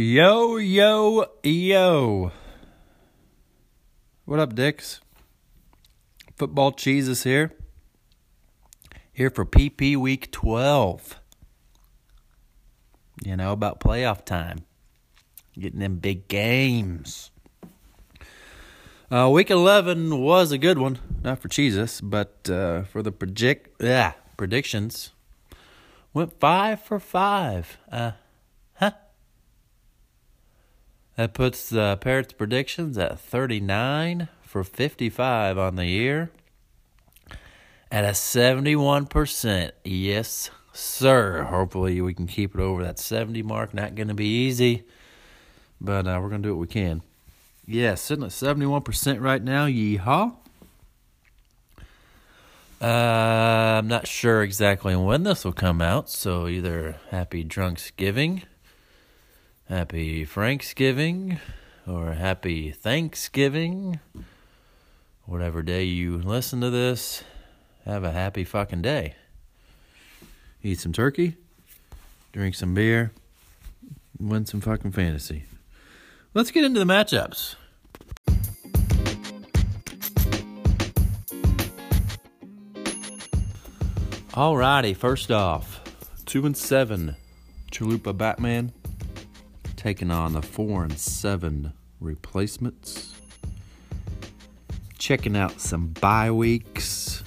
[0.00, 2.30] Yo, yo, yo.
[4.26, 5.00] What up, Dicks?
[6.36, 7.52] Football Jesus here.
[9.12, 11.20] Here for PP Week 12.
[13.24, 14.58] You know, about playoff time.
[15.58, 17.32] Getting them big games.
[19.10, 21.00] Uh, week 11 was a good one.
[21.24, 25.10] Not for Jesus, but uh, for the project, yeah, predictions.
[26.14, 27.78] Went five for five.
[27.90, 28.12] Uh?
[31.18, 36.30] That puts the Parrots' predictions at 39 for 55 on the year.
[37.90, 39.72] At a 71%.
[39.82, 41.42] Yes, sir.
[41.42, 43.74] Hopefully, we can keep it over that 70 mark.
[43.74, 44.84] Not going to be easy,
[45.80, 47.02] but uh, we're going to do what we can.
[47.66, 49.66] Yeah, sitting at 71% right now.
[49.66, 50.36] Yeehaw.
[52.80, 58.44] Uh, I'm not sure exactly when this will come out, so either Happy Drunksgiving
[59.68, 61.38] Happy Franksgiving
[61.86, 64.00] or Happy Thanksgiving.
[65.26, 67.22] Whatever day you listen to this,
[67.84, 69.14] have a happy fucking day.
[70.62, 71.36] Eat some turkey,
[72.32, 73.12] drink some beer,
[74.18, 75.44] win some fucking fantasy.
[76.32, 77.56] Let's get into the matchups.
[84.32, 85.82] Alrighty, first off,
[86.24, 87.16] two and seven,
[87.70, 88.72] Chalupa Batman
[89.78, 93.14] taking on the four and seven replacements.
[94.98, 97.22] Checking out some bye weeks.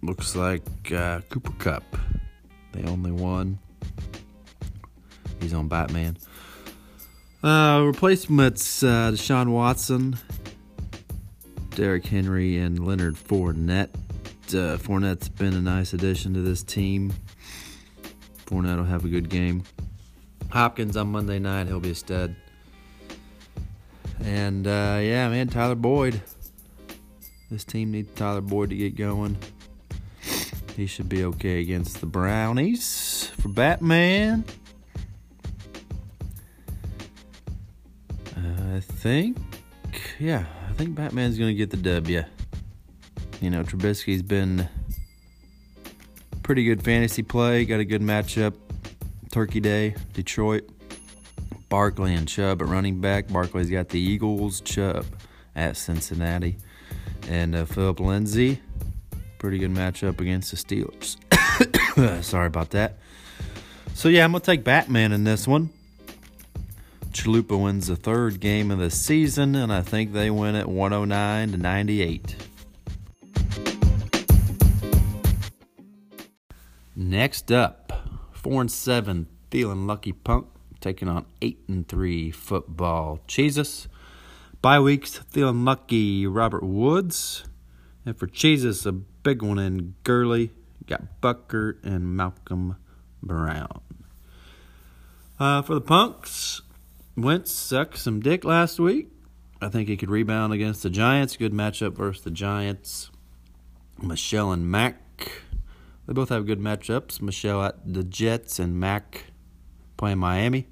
[0.00, 1.82] Looks like uh, Cooper Kupp,
[2.72, 3.58] the only one.
[5.40, 6.16] He's on Batman.
[7.42, 10.16] Uh, replacements uh, Deshaun Watson,
[11.70, 13.90] Derrick Henry, and Leonard Fournette.
[14.48, 17.12] Uh, Fournette's been a nice addition to this team.
[18.48, 19.62] Fournette will have a good game.
[20.50, 22.34] Hopkins on Monday night, he'll be a stud.
[24.24, 26.22] And uh, yeah, man, Tyler Boyd.
[27.50, 29.36] This team needs Tyler Boyd to get going.
[30.76, 34.44] He should be okay against the Brownies for Batman.
[38.34, 39.36] Uh, I think,
[40.18, 42.24] yeah, I think Batman's going to get the W.
[43.40, 44.68] You know, Trubisky's been
[46.48, 47.66] pretty good fantasy play.
[47.66, 48.54] Got a good matchup.
[49.30, 50.66] Turkey Day, Detroit.
[51.68, 53.28] Barkley and Chubb at running back.
[53.28, 54.62] Barkley's got the Eagles.
[54.62, 55.04] Chubb
[55.54, 56.56] at Cincinnati.
[57.28, 58.62] And uh, Philip Lindsay,
[59.38, 61.18] pretty good matchup against the Steelers.
[62.24, 62.96] Sorry about that.
[63.92, 65.68] So, yeah, I'm going to take Batman in this one.
[67.10, 71.52] Chalupa wins the third game of the season, and I think they win at 109
[71.52, 72.47] to 98.
[77.00, 77.92] Next up,
[78.32, 80.48] four and seven, feeling lucky punk,
[80.80, 83.20] taking on eight and three football.
[83.28, 83.86] Jesus.
[84.62, 87.44] Bye weeks, feeling lucky Robert Woods.
[88.04, 90.50] And for Jesus, a big one in Gurley.
[90.88, 92.74] Got Buckert and Malcolm
[93.22, 93.80] Brown.
[95.38, 96.62] Uh, for the Punks,
[97.16, 99.06] Wentz sucked some dick last week.
[99.62, 101.36] I think he could rebound against the Giants.
[101.36, 103.12] Good matchup versus the Giants.
[104.02, 104.96] Michel and Mack
[106.08, 107.20] they both have good matchups.
[107.20, 109.24] Michel at the Jets and Mack
[109.98, 110.66] playing Miami.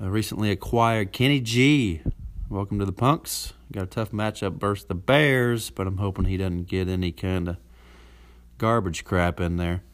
[0.00, 2.02] Uh, recently acquired Kenny G.
[2.48, 3.52] Welcome to the Punks.
[3.70, 7.46] Got a tough matchup versus the Bears, but I'm hoping he doesn't get any kind
[7.46, 7.56] of
[8.58, 9.84] garbage crap in there.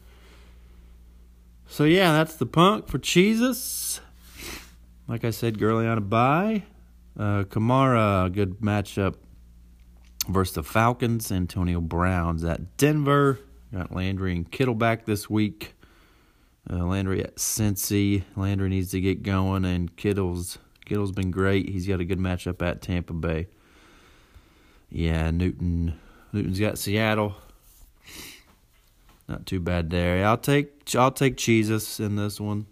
[1.67, 4.01] So yeah, that's the punk for Jesus.
[5.07, 6.63] Like I said, Gurley on a bye.
[7.15, 9.13] Uh, Kamara, good matchup
[10.27, 11.31] versus the Falcons.
[11.31, 13.37] Antonio Brown's at Denver.
[13.75, 15.73] Got Landry and Kittle back this week.
[16.69, 18.23] Uh, Landry at Cincy.
[18.37, 21.67] Landry needs to get going, and Kittle's Kittle's been great.
[21.67, 23.47] He's got a good matchup at Tampa Bay.
[24.89, 25.99] Yeah, Newton
[26.31, 27.35] Newton's got Seattle.
[29.27, 30.25] Not too bad there.
[30.25, 32.67] I'll take I'll take Jesus in this one.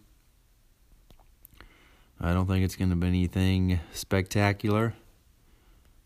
[2.21, 4.93] I don't think it's going to be anything spectacular,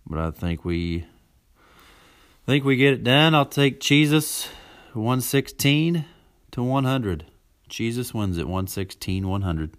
[0.08, 3.36] but I think we I think we get it done.
[3.36, 4.50] I'll take Jesus
[4.98, 6.06] 116
[6.52, 7.26] to 100.
[7.70, 9.78] Jesus wins at 116 100.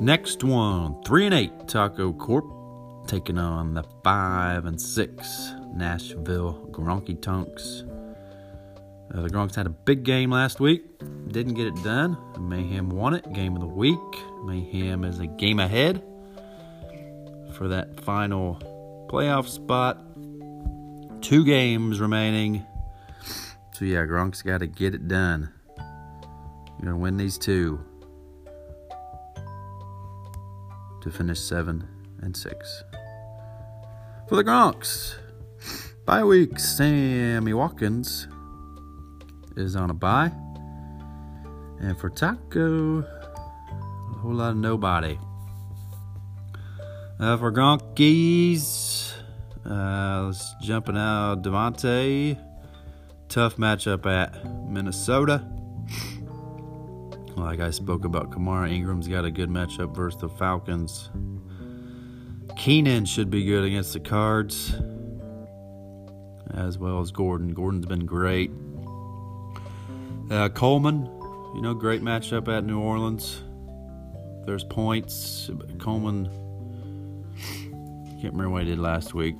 [0.00, 2.44] Next one, 3 and 8 Taco Corp
[3.08, 7.84] taking on the 5 and 6 Nashville Gronky Tonks.
[9.12, 10.84] Uh, the Gronks had a big game last week.
[11.28, 12.16] Didn't get it done.
[12.38, 13.32] Mayhem won it.
[13.32, 13.98] Game of the week.
[14.44, 16.02] Mayhem is a game ahead
[17.56, 18.58] for that final
[19.08, 20.00] playoff spot.
[21.22, 22.64] two games remaining.
[23.72, 25.50] So yeah, Gronk's got to get it done.
[25.78, 27.80] You're gonna win these two
[31.00, 31.88] to finish seven
[32.20, 32.82] and six.
[34.28, 35.16] For the Gronks,
[36.04, 36.58] bye week.
[36.58, 38.28] Sammy Watkins
[39.56, 40.32] is on a bye,
[41.80, 45.18] and for Taco, a whole lot of nobody.
[47.20, 49.12] Uh, for Gronkies,
[49.64, 52.36] uh, let's jump jumping out Davante.
[53.28, 55.46] Tough matchup at Minnesota.
[57.36, 61.10] Like I spoke about, Kamara Ingram's got a good matchup versus the Falcons.
[62.56, 64.74] Keenan should be good against the Cards,
[66.52, 67.54] as well as Gordon.
[67.54, 68.50] Gordon's been great.
[70.30, 71.04] Uh, Coleman,
[71.54, 73.40] you know, great matchup at New Orleans.
[74.46, 75.48] There's points.
[75.78, 76.28] Coleman,
[78.24, 79.36] can't remember what he did last week.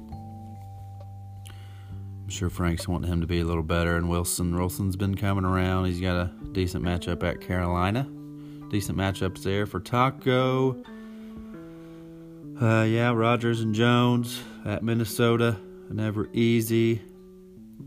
[1.49, 4.55] I'm sure Frank's wanting him to be a little better, and Wilson.
[4.55, 5.87] Wilson's been coming around.
[5.87, 8.07] He's got a decent matchup at Carolina.
[8.69, 10.85] Decent matchups there for Taco.
[12.61, 15.57] Uh, yeah, Rodgers and Jones at Minnesota.
[15.89, 17.01] Never easy.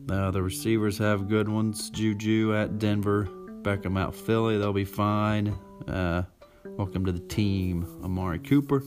[0.09, 1.91] Uh, the receivers have good ones.
[1.91, 3.27] Juju at Denver.
[3.61, 4.57] Beckham out Philly.
[4.57, 5.49] They'll be fine.
[5.87, 6.23] Uh,
[6.65, 8.81] welcome to the team, Amari Cooper.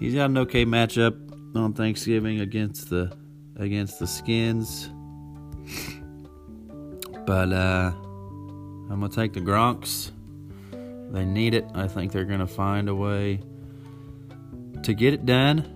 [0.00, 1.14] He's got an okay matchup
[1.54, 3.14] on Thanksgiving against the
[3.56, 4.88] against the Skins.
[7.26, 10.10] But uh, I'm gonna take the Gronks.
[11.12, 11.66] They need it.
[11.74, 13.42] I think they're gonna find a way
[14.84, 15.66] to get it done.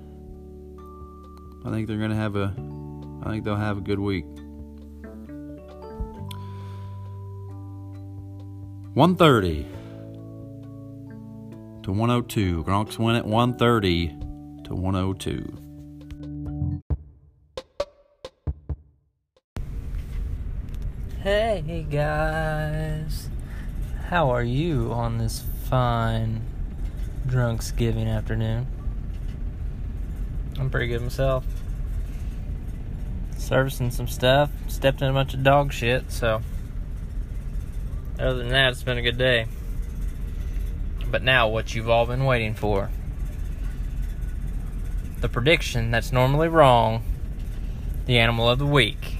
[1.66, 2.54] I think they're gonna have a.
[3.22, 4.24] I think they'll have a good week.
[8.94, 9.66] 130
[11.84, 12.64] to 102.
[12.64, 14.08] Gronks win at 130
[14.64, 15.60] to 102.
[21.20, 23.28] Hey guys,
[24.08, 26.40] how are you on this fine
[27.26, 28.66] Drunksgiving afternoon?
[30.58, 31.44] I'm pretty good myself.
[33.36, 36.40] Servicing some stuff, stepped in a bunch of dog shit, so
[38.18, 39.46] other than that, it's been a good day.
[41.14, 42.90] But now, what you've all been waiting for
[45.20, 47.04] the prediction that's normally wrong,
[48.06, 49.18] the animal of the week.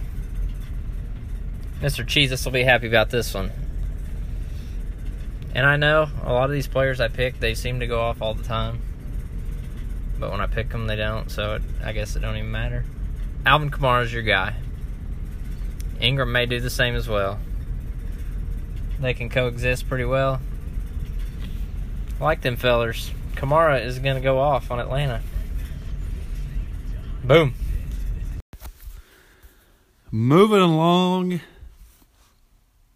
[1.80, 2.04] Mr.
[2.04, 3.52] Jesus will be happy about this one.
[5.54, 8.20] And I know a lot of these players I pick, they seem to go off
[8.20, 8.80] all the time.
[10.18, 12.84] But when I pick them, they don't, so it, I guess it don't even matter.
[13.46, 14.56] Alvin Kamara is your guy.
[16.00, 17.38] Ingram may do the same as well.
[18.98, 20.40] They can coexist pretty well.
[22.20, 23.10] Like them fellers.
[23.34, 25.20] Kamara is going to go off on Atlanta.
[27.24, 27.54] Boom.
[30.10, 31.40] Moving along.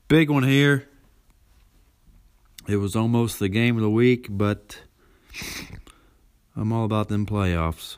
[0.07, 0.89] Big one here.
[2.69, 4.81] It was almost the game of the week, but
[6.55, 7.97] I'm all about them playoffs.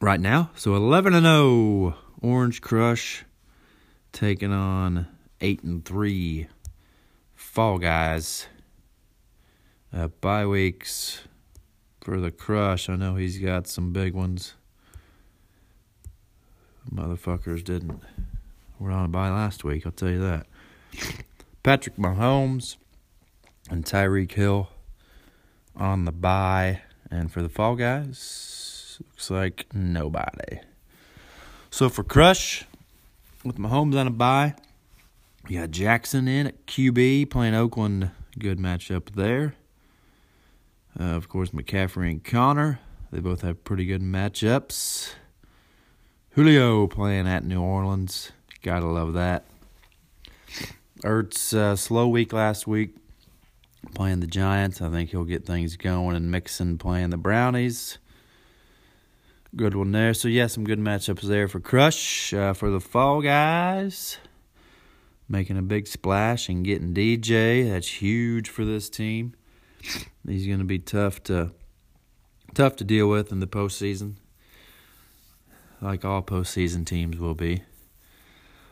[0.00, 3.24] Right now, so 11 and 0 Orange Crush
[4.12, 5.06] taking on
[5.40, 6.48] 8 and 3
[7.34, 8.46] Fall Guys.
[9.96, 11.22] Uh, bye weeks
[12.02, 12.90] for the Crush.
[12.90, 14.52] I know he's got some big ones.
[16.92, 18.02] Motherfuckers didn't
[18.78, 20.46] were on a bye last week, I'll tell you that.
[21.62, 22.76] Patrick Mahomes
[23.70, 24.68] and Tyreek Hill
[25.74, 26.82] on the bye.
[27.10, 30.60] And for the Fall Guys, looks like nobody.
[31.70, 32.66] So for Crush,
[33.46, 34.56] with Mahomes on a bye,
[35.48, 38.10] you got Jackson in at QB playing Oakland.
[38.38, 39.54] Good matchup there.
[40.98, 42.80] Uh, of course, McCaffrey and Connor.
[43.12, 45.12] They both have pretty good matchups.
[46.30, 48.32] Julio playing at New Orleans.
[48.62, 49.44] Gotta love that.
[51.04, 52.96] Ertz, uh, slow week last week
[53.94, 54.80] playing the Giants.
[54.80, 56.16] I think he'll get things going.
[56.16, 57.98] And Mixon playing the Brownies.
[59.54, 60.12] Good one there.
[60.12, 62.34] So, yeah, some good matchups there for Crush.
[62.34, 64.18] Uh, for the Fall Guys,
[65.28, 67.70] making a big splash and getting DJ.
[67.70, 69.34] That's huge for this team.
[70.26, 71.52] He's going to be tough to
[72.54, 74.14] tough to deal with in the postseason,
[75.80, 77.62] like all postseason teams will be.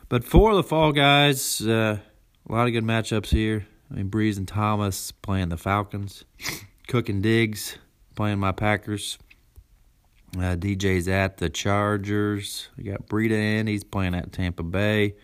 [0.09, 1.99] But for the fall guys, uh,
[2.47, 3.67] a lot of good matchups here.
[3.91, 6.23] I mean, Brees and Thomas playing the Falcons,
[6.87, 7.77] Cook and Diggs
[8.15, 9.17] playing my Packers.
[10.35, 12.69] Uh, DJ's at the Chargers.
[12.77, 13.67] We got Breida in.
[13.67, 15.15] He's playing at Tampa Bay.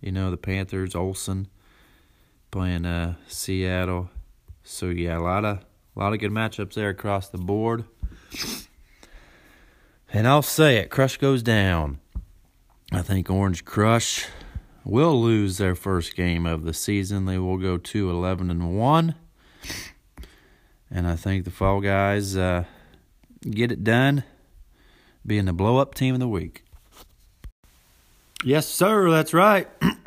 [0.00, 0.94] You know the Panthers.
[0.94, 1.48] Olsen
[2.50, 4.10] playing uh, Seattle.
[4.64, 5.58] So yeah, a lot of
[5.96, 7.84] a lot of good matchups there across the board.
[10.12, 11.98] And I'll say it, Crush goes down.
[12.92, 14.26] I think Orange Crush
[14.84, 17.24] will lose their first game of the season.
[17.24, 19.14] They will go to 11 and 1.
[20.90, 22.64] And I think the Fall Guys uh,
[23.40, 24.24] get it done,
[25.26, 26.64] being the blow up team of the week.
[28.44, 29.68] Yes, sir, that's right.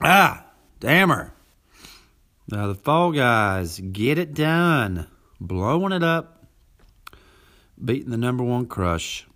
[0.00, 0.46] ah,
[0.80, 1.35] dammer.
[2.48, 5.08] Now the Fall Guys get it done,
[5.40, 6.46] blowing it up,
[7.84, 9.26] beating the number one crush.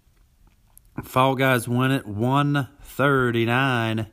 [1.03, 4.07] Fall Guys win it 139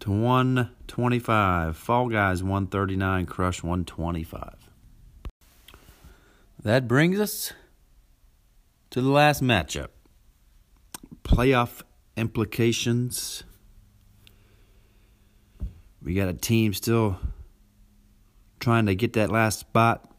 [0.00, 1.76] to 125.
[1.76, 4.54] Fall Guys 139, Crush 125.
[6.62, 7.52] That brings us
[8.90, 9.88] to the last matchup.
[11.22, 11.82] Playoff
[12.16, 13.44] implications.
[16.02, 17.18] We got a team still
[18.60, 20.10] trying to get that last spot.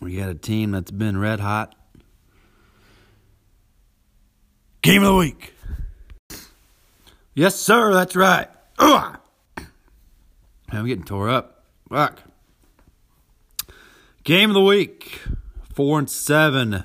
[0.00, 1.74] We got a team that's been red hot
[4.84, 5.54] Game of the week.
[7.32, 8.50] Yes, sir, that's right.
[8.78, 9.18] Ugh.
[10.70, 11.64] I'm getting tore up.
[11.88, 12.20] Fuck.
[14.22, 15.22] Game of the week.
[15.72, 16.84] Four and seven.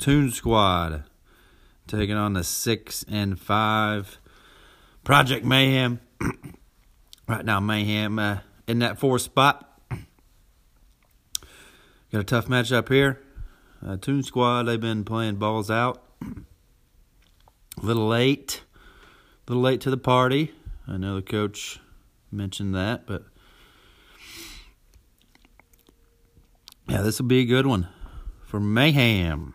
[0.00, 1.04] Toon Squad.
[1.86, 4.18] Taking on the six and five.
[5.04, 6.00] Project Mayhem.
[7.28, 9.72] right now, Mayhem uh, in that fourth spot.
[12.12, 13.20] Got a tough matchup here.
[13.84, 16.02] Uh, Toon Squad, they've been playing balls out.
[16.22, 18.62] A little late,
[19.46, 20.52] a little late to the party.
[20.88, 21.78] I know the coach
[22.30, 23.24] mentioned that, but
[26.88, 27.88] yeah, this will be a good one
[28.44, 29.54] for Mayhem.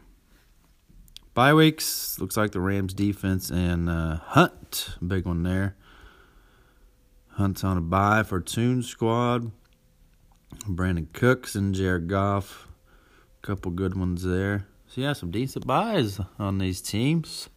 [1.33, 5.77] Bye weeks looks like the Rams defense and uh, Hunt, big one there.
[7.41, 9.51] Hunt's on a bye for Toon Squad.
[10.67, 12.67] Brandin Cooks and Jared Goff,
[13.41, 14.67] a couple good ones there.
[14.86, 17.50] So yeah, some decent buys on these teams.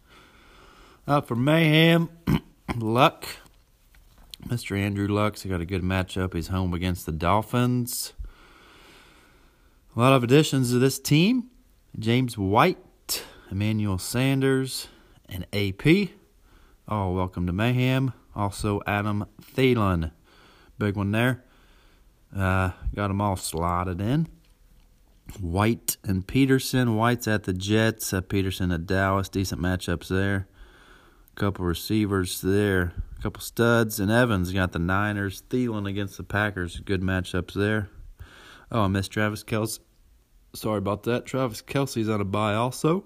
[1.07, 2.09] Up for Mayhem,
[2.75, 3.27] Luck.
[4.47, 4.75] Mr.
[4.75, 6.33] Andrew Luck's got a good matchup.
[6.33, 8.13] He's home against the Dolphins.
[9.95, 11.51] A lot of additions to this team
[11.99, 14.87] James White, Emmanuel Sanders,
[15.29, 16.09] and AP.
[16.87, 18.13] All welcome to Mayhem.
[18.35, 20.11] Also, Adam Thielen.
[20.77, 21.43] Big one there.
[22.35, 24.27] Uh, got them all slotted in.
[25.39, 26.95] White and Peterson.
[26.95, 28.13] White's at the Jets.
[28.13, 29.29] Uh, Peterson at Dallas.
[29.29, 30.47] Decent matchups there
[31.35, 35.43] couple receivers there, a couple studs, and Evans got the Niners.
[35.49, 37.89] Thielen against the Packers, good matchups there.
[38.71, 39.79] Oh, I missed Travis Kelce.
[40.53, 41.25] Sorry about that.
[41.25, 43.05] Travis Kelce's on a bye also.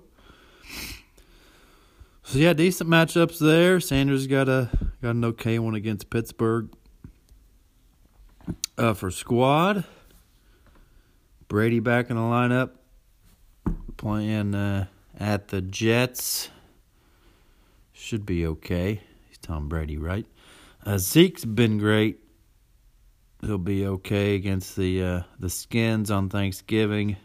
[2.24, 3.79] So yeah, decent matchups there.
[3.79, 4.69] Sanders got a
[5.01, 6.69] got an okay one against Pittsburgh.
[8.77, 9.83] Uh, for squad,
[11.47, 12.71] Brady back in the lineup,
[13.97, 14.85] playing uh,
[15.19, 16.49] at the Jets
[17.91, 19.01] should be okay.
[19.27, 20.25] He's Tom Brady, right?
[20.85, 22.19] Uh, Zeke's been great.
[23.41, 27.17] He'll be okay against the uh, the Skins on Thanksgiving.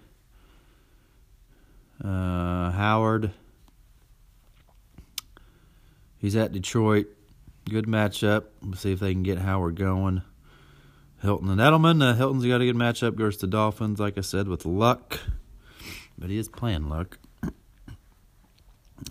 [2.02, 3.30] Uh, Howard,
[6.18, 7.06] he's at Detroit.
[7.68, 8.44] Good matchup.
[8.62, 10.22] We'll see if they can get Howard going.
[11.22, 12.02] Hilton and Edelman.
[12.02, 15.20] Uh, Hilton's got a good matchup versus the Dolphins, like I said, with luck.
[16.18, 17.18] But he is playing luck.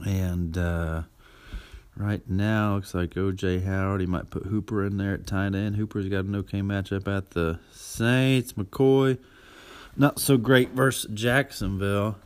[0.06, 1.04] And uh,
[1.96, 4.02] Right now, looks like OJ Howard.
[4.02, 5.76] He might put Hooper in there at tight end.
[5.76, 8.54] Hooper's got an okay matchup at the Saints.
[8.54, 9.20] McCoy,
[9.96, 12.18] not so great versus Jacksonville.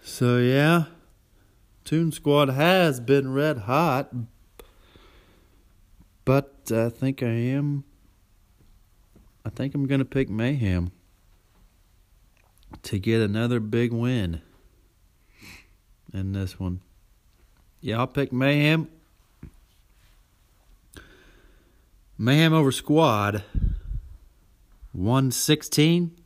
[0.00, 0.84] So, yeah,
[1.88, 4.12] Toon Squad has been red hot.
[6.26, 7.84] But I think I am.
[9.42, 10.92] I think I'm going to pick Mayhem
[12.82, 14.42] to get another big win
[16.12, 16.80] in this one.
[17.80, 18.90] Yeah, I'll pick Mayhem.
[22.18, 23.44] Mayhem over Squad.
[24.92, 26.18] 116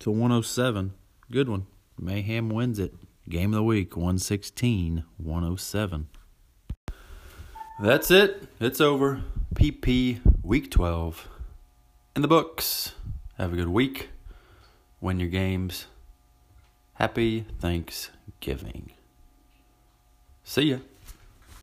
[0.00, 0.94] to 107.
[1.30, 1.66] Good one.
[2.00, 2.94] Mayhem wins it.
[3.28, 6.08] Game of the week 116 107.
[7.78, 8.48] That's it.
[8.58, 9.20] It's over.
[9.54, 11.28] PP week 12.
[12.16, 12.94] In the books.
[13.36, 14.08] Have a good week.
[15.02, 15.86] Win your games.
[16.94, 18.92] Happy Thanksgiving.
[20.42, 20.78] See ya.